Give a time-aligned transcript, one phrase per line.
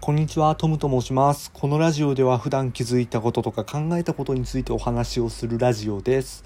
[0.00, 1.50] こんにちは、トムと申します。
[1.52, 6.44] このラジオでは普段気づいたこととか考えたことについてお話をするラジオです。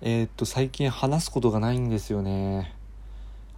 [0.00, 2.74] えーっと、最近話すことがないんですよね。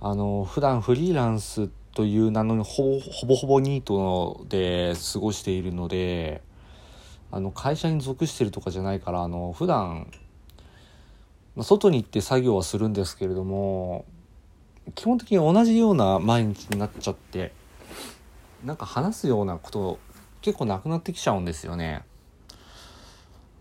[0.01, 6.43] あの、普段フリーランスという名のほぼほぼほぼニートで過ごしているので、
[7.30, 10.11] あの、会社に属してるとかじゃないから、あの、普段、
[11.55, 14.05] ま外に行って作業はするんですけれども、
[14.96, 17.52] 基本的に同じような毎日になっちゃって、
[18.64, 19.98] なんか話すようなこと
[20.40, 22.04] 結構なくなってきちゃうんですよね。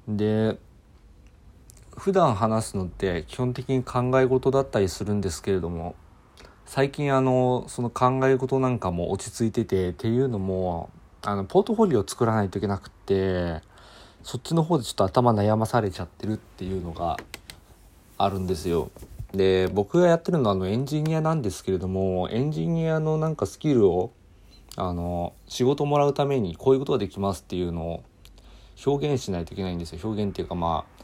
[0.07, 0.57] で
[1.97, 5.95] 普段話すのって基本的に考え事だったりするんですけれども
[6.65, 10.89] 最近あのその考え事なんかも落ち着いててっていうのも
[11.23, 13.61] あのポートフォリオを作らないといけなくって
[14.23, 17.17] そっちの方でちょっと頭悩まされちゃってるっていうのが
[18.17, 18.91] あるんですよ。
[19.33, 24.11] で僕がやってるのはあのエンジニアなんですけれどもエンジニアのなんかスキルを
[24.77, 28.03] あの仕事をもらうためにこういうことができますっていうのを
[28.85, 31.03] 表現しないといけないんですよ表現っていうかまあ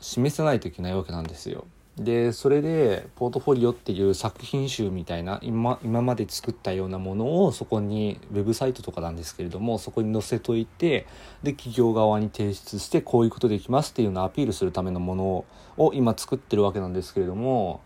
[0.00, 1.64] 示さないといけないわけなんですよ。
[1.96, 11.06] でそれでポートフォリオっていう作品集みたいな今今まで作ったようなものをそこにウェブサイトとかなんですけれどもそこに載せといて
[11.44, 15.44] で企業側に提出してこういうことできますっていうのをアピールするためのもの
[15.76, 17.80] を今作ってるわけなんですけれども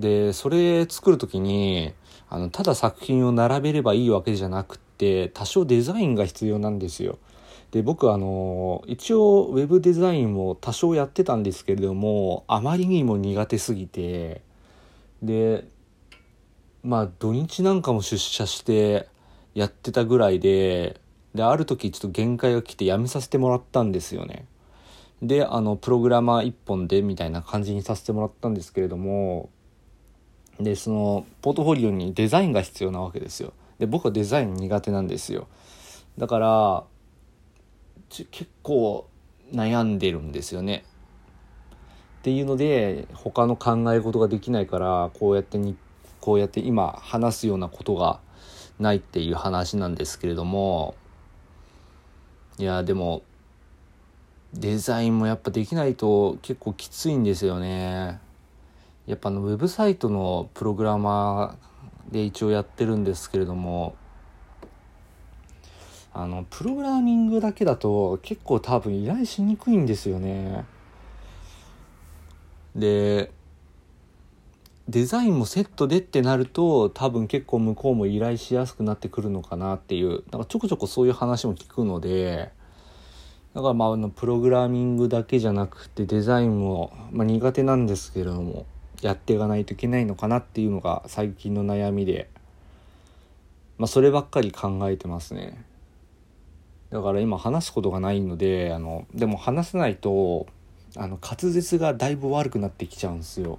[0.00, 1.92] でそれ作る時に
[2.28, 7.18] あのただ作品を並べればいいわけじゃなくて多少デザインが必要なんですよ。
[7.70, 14.40] で僕あの一応ウェブデザインも多少やってたんですけれどもあまりにも苦手すぎて
[15.22, 15.68] で
[16.82, 19.08] まあ土日なんかも出社して
[19.54, 21.00] やってたぐらいで
[21.34, 24.46] である時ちょっと限界が来てやめさせてもらったんですよね。
[25.22, 29.50] であのプログラマー一本でみたいな感じにさせてもらったんですけれども
[30.60, 33.52] でそのポートフォリオにデザインが必要なわけですよ。
[33.78, 35.48] で僕はデザイン苦手なんですよ。
[36.18, 36.84] だから
[38.08, 39.08] 結構
[39.52, 40.84] 悩んでるんですよね。
[42.20, 45.76] っていうので他の考え事ができないからこうやってに
[46.20, 48.20] こうやって今話すようなことが
[48.78, 50.94] ないっていう話なんですけれども
[52.58, 53.22] いやでも
[54.52, 58.20] デザインもやっぱできないと結構きついんですよね。
[59.10, 63.96] やっぱあのウェブサイトのプログラマーで一応やってるんですけれども
[66.12, 70.64] あのプログラミングだけだと結構多分依頼しにくいんですよね。
[72.76, 73.32] で
[74.88, 82.52] デザインもセットでってなると多分結構向こうも依頼しやすくなってくるのかなっていうなんかちょこちょこそういう話も聞くので
[83.54, 88.66] だからまああのプログラミングだけじゃなくてデザインも、まあ、苦手なんですけれども。
[89.00, 92.28] やっていかないといけないのかなっていうのが最近の悩みで、
[93.78, 95.64] まあ、そればっかり考えてますね。
[96.90, 100.46] だから今話すことがないのであのでも話せないと
[100.96, 103.58] あの滑舌がだいぶ悪くなってきちゃうんですよ。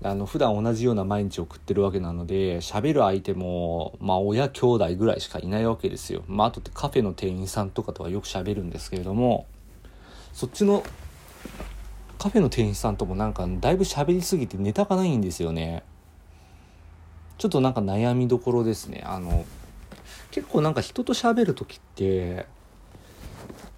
[0.00, 6.22] あの普段同じような毎日送ってるわけなので喋る相手もまあ親兄弟ぐらいしかいないわけですよ。
[6.28, 9.46] まああとってカフェの店員さんとかとはよく喋るんですけれども
[10.32, 10.84] そっちの
[12.18, 15.84] カフェの店員さんともなんかだいぶ喋りすぎてネタがないんですよね
[17.38, 19.46] ちょっとなんか悩みどころですねあの
[20.30, 22.46] 結構なんか人と喋る時って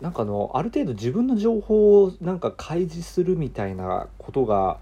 [0.01, 4.79] なんかあのある程度自分の情報をなんか開示するみたいなことが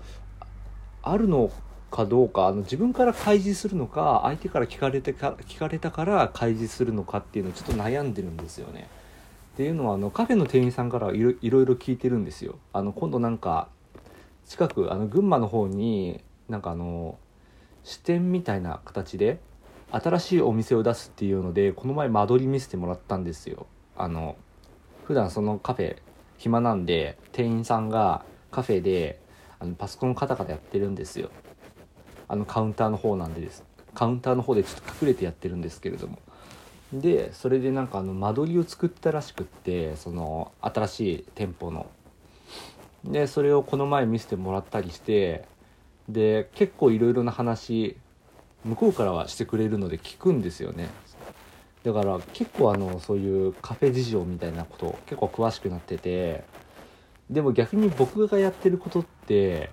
[1.02, 1.50] あるの
[1.90, 8.88] かどうかあの自分から開示するのか相手から聞かれてか聞かれたから開示するのかっていうのをちょっと悩んでるんですよね。
[9.58, 12.60] っていうのはあのカフェの店員さんからいろいろ聞いてるんですよ。
[12.72, 13.66] あの今度なんか
[14.46, 17.18] 近くあの群馬の方になんかあの
[17.82, 19.40] 支店みたいな形で
[19.90, 23.66] 新しいお店を出すっていうのでこの前間取り見せてもらったんですよ。
[23.96, 24.36] あの
[25.06, 25.96] 普段そのカフェ
[26.36, 29.20] 暇なんで店員さんがカフェで
[29.58, 31.30] あのパソコンカタカタやってるんですよ
[32.28, 36.20] あのカウンターの方なんでですカウンターの方でちょっと隠れてやってるんですけれども
[36.92, 41.86] でそれでなんかあの間取りを作ったらしくってその新しい店舗の。
[43.04, 45.44] でそれをこの前見せてもらったりして
[46.08, 47.96] で結構いろいろな話
[48.64, 50.88] 向こうからはしてくれるので聞くんですよね。
[51.84, 56.44] だから結構あのそういうカフェ事情みたいなこと結構詳しくなってて
[57.30, 59.70] でも逆に僕がやってることって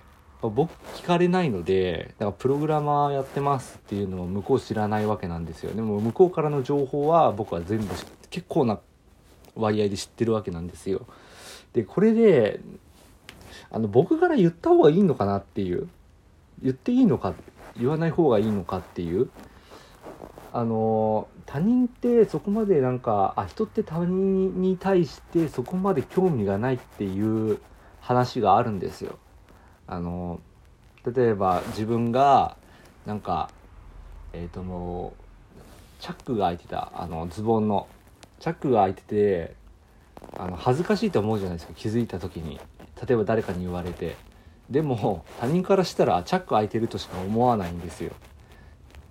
[0.50, 7.86] 僕聞かれないのでだからプログラマーやってますっていうのを向こう知らないわけなんですよでも向こうからの情報は僕は全部
[8.30, 8.78] 結構な
[9.54, 11.06] 割合で知ってるわけなんですよ
[11.72, 12.60] でこれで
[13.70, 15.88] あの僕から言った方がいいのかなっていう
[16.62, 17.34] 言っていいのか
[17.78, 19.30] 言わない方がいいのかっていう
[20.52, 27.60] あの他人ってそこまでなんかあ人って他人に対してそこまで興味がないっていう
[28.00, 29.18] 話があるんですよ。
[29.86, 30.40] あの
[31.04, 32.56] 例えば自分が
[33.04, 33.50] なんか
[34.32, 37.88] えっ、ー、ともうチャックが開いてたあのズボンの。
[38.38, 39.54] チャックが開いてて
[40.36, 42.60] あの恥ずかしいと思うじゃないですか気づいた時に。
[43.06, 44.16] 例えば誰かに言われて。
[44.70, 48.12] でも他人からしたらチャック開いてるとしか思わないんですよ。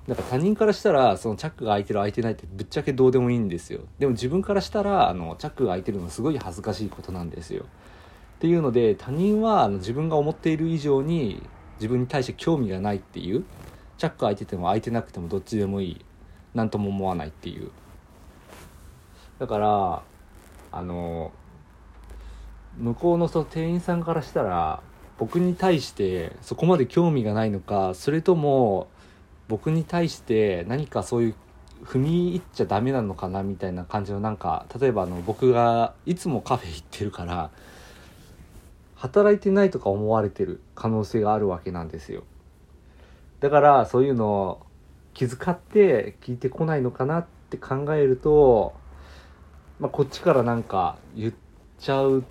[0.07, 3.81] だから他人からしたらそのチャックが開いてる開いてないってぶっちゃけどうでもいいんですよ。
[3.97, 7.65] でも自分からしたらあのチャックが開いてるのすごい恥ずかしいことなんですよ。
[8.35, 11.41] っていうので他人は自分が思っている以上に
[11.75, 13.45] 自分に対して興味がないっていう
[13.97, 16.05] チャック開いてても開いてなくてもどっちでもいい
[16.53, 17.71] 何とも思わないっていう。
[19.39, 20.01] だから
[20.71, 21.31] あの
[22.77, 24.81] 向こうのその店員さんからしたら
[25.17, 28.87] 僕に対してそこまで興味がないのかそれとも
[29.47, 31.35] 僕に対して何かそういう
[31.83, 37.51] 踏み入っちゃダメなのかなみたいな感じのなんか例えばあの僕がいつもカフェ行ってるから
[38.95, 42.23] 働いてないとか思われてる可能性があるわけなんですよ。
[43.39, 44.65] だからそういうのを
[45.13, 48.73] 気遣って聞いてこないのかなって考えると、
[49.79, 51.33] まあ、こっちからなんか言っ
[51.79, 52.23] ちゃう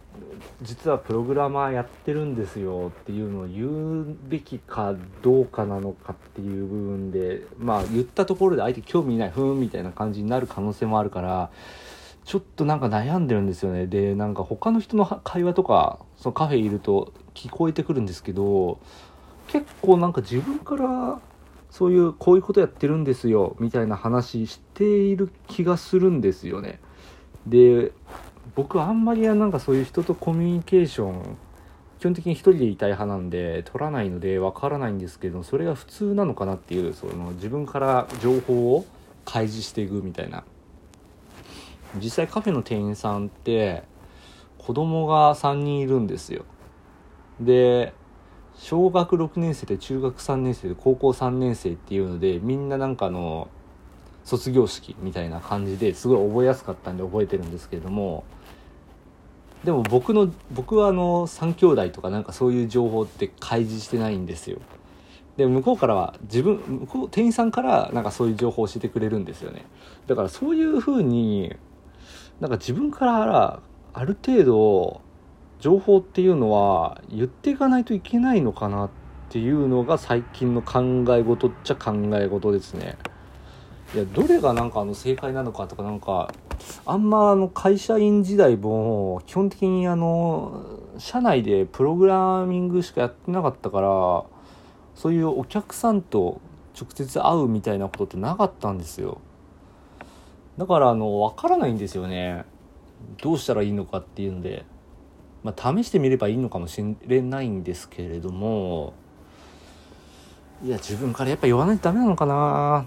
[0.63, 11.51] 実はプログラマーやってるんですよっていうのを言うべきかどうかなのかっていう部分でまあ言ったところで相手興味ないふーんみたいな感じになる可能性もあるから
[12.25, 13.87] ちょっとなんか悩んでるんですよね。
[13.87, 18.79] でなんか他の人の会話とかそのカフェいると聞こえてくるんですけど
[19.49, 21.21] 結構なんか自分から
[21.71, 26.81] そういうこういうことやってるんですよみたいな話している気がするんですよね。
[27.47, 27.93] で
[28.55, 31.37] 僕あんまりなんかそういう人とコミュニケーション
[31.99, 38.87] 基本的に一人でいたい派なんで取らないのでわからないんですけどそれが普通なのかなっていうその自分から情報を
[39.25, 40.45] 開示していくみたいな。
[41.97, 43.85] 実際カフェの店員さんって
[44.59, 46.45] 子供が3人いるんですよ。
[47.41, 47.93] で
[48.57, 53.49] 小学6年生で中学3年生で高校3年生っていうのでみんななんかの
[54.25, 58.25] 卒業式みたいな感じですごい覚えやすかったんで覚えてるんですけれども
[59.65, 64.59] でも僕の僕はあの3兄弟とかなんかそういう情報って開示してないんですよ。
[65.37, 69.65] で向こうからは自分向こう店員さんからなんかそういう情報を教えてくれるんですよね。
[70.07, 71.57] だからそういうふうに
[72.41, 73.61] なんか自分から
[73.93, 75.01] ある程度
[75.61, 78.91] 情報っていうのは言っていかないといけないのかなっ
[79.31, 82.99] ていうのが最近の考え事っちゃ考え事ですね。
[83.95, 86.33] いやどれがなんかあの正解なのかとかなんか
[86.85, 90.65] あんまあの会社員時代も基本的にあの
[90.99, 93.89] 社内でプログラミングしかやってなかったから
[94.97, 96.41] そういうお客さんと
[96.79, 99.21] 直接会うみたいなことってなかったんですよ
[100.59, 102.45] だからあの分からないんですよね。
[103.23, 104.65] どうしたらいいのかっていうんで。
[105.43, 108.95] まあ試してみればいいのかもしれないんですけれども。
[110.65, 112.87] いや自分からやっぱ言わないとダメなのかな。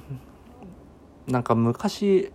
[1.28, 2.32] なんか昔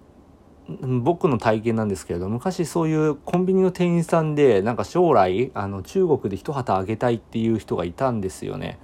[1.02, 8.78] 僕の体験なんですけれど昔そういうコンビニの店員さんでなんか将来あの中国で一旗あげたいっていう人がいたんですよね。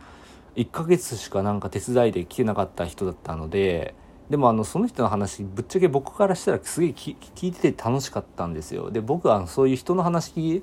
[0.56, 3.94] 1ヶ月しかなんか手伝いで来てなかった人だったので
[4.31, 7.17] でもあのその人の話ぶっちゃけ僕からしたらすげえ聞
[7.49, 8.91] いてて楽しかったんですよ。
[8.91, 10.63] で僕はそういう人の話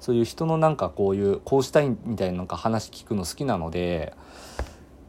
[0.00, 4.14] そういう人のなんかこういうこうしたいみたいななんか話聞くの好きなので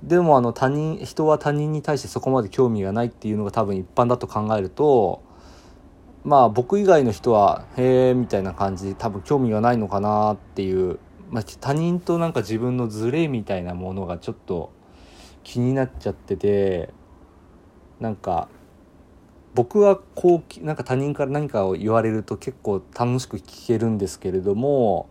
[0.04, 5.24] でもあの他人人は他人に対してそこまで興味がないっていうのが多分一般だと考えると
[6.24, 11.00] まあ僕以外の人はへえみたいな感じで多分興味がないのかなっていう、
[11.32, 14.72] まあ、他人となんか自分のズレみたいなものがちょっと
[15.44, 16.90] 気になっちゃってて
[18.04, 18.50] なんか
[19.56, 25.08] 僕はこうなんか他人から何かを言われると結構楽しく聞けるんですけれども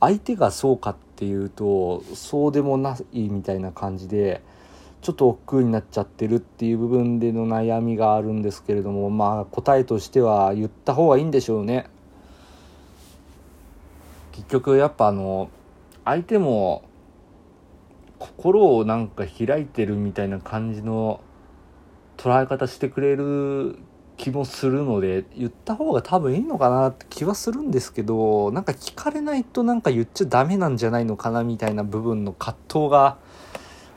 [0.00, 4.42] 相手がそうかっていうとそうでもないみたいな感じで
[5.00, 11.86] ちょっと億劫になっちゃってるっていう部分での悩みがあるんですけれどもまあ答えとしては言った方がいいんでしょうね。
[14.32, 15.50] 結局やっぱあの
[16.04, 16.82] 相手も
[18.18, 21.20] 心をなんか開いてるみたいな感じの
[22.16, 23.78] 捉え方してくれる
[24.16, 33.18] 気もするので言った方が多分いいのかなって気はするんですけどなんか聞かれないとなんか言っちゃダメなんじゃないのかなみたいな部分の葛藤が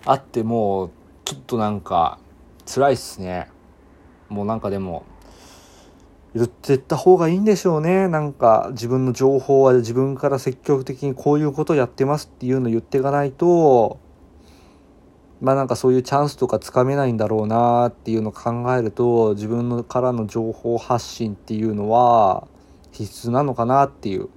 [0.06, 0.92] あってもう
[1.26, 2.20] ちょっとなんか
[2.66, 3.50] 辛いっすね。
[4.30, 5.06] もうなんかでも
[6.34, 8.08] 言ってった方がいいんでしょうね。
[8.08, 14.00] なんか自分の情報は自分から積極的にこういうことやってますっていうのを言っていかないと
[15.40, 22.48] まあなんかそういうチャンスとかつかめないんだろうなっていうのを考えると自分のからの情報発信っていうのは
[22.92, 24.26] 必須なのかなっていう。
[24.26, 24.30] っ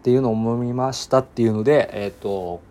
[0.00, 2.62] ていうのを思いましたっていうのでえっ、ー、と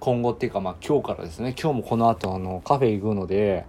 [0.00, 1.54] 今後っていうかまあ今日からですね。
[1.58, 3.64] 今日もこの後あのカフェ行くので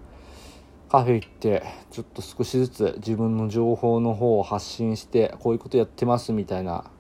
[0.90, 6.92] カフェ行ってちょっと少しずつ自分の情報の方を発信してこういうことやってますみたいな、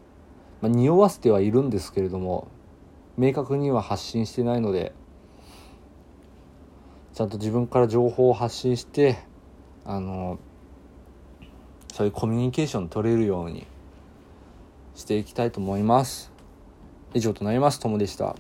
[0.62, 2.48] まあ、匂わせてはいるんですけれども
[3.22, 4.94] 明確には発信してないので
[7.14, 9.20] ちゃんと自分から情報を発信して
[9.86, 10.40] あの
[11.94, 13.68] そういうコミュニケーション取れるように
[14.96, 16.32] していきたいと思います。
[17.14, 17.80] 以上となります。
[17.80, 18.36] ともでした。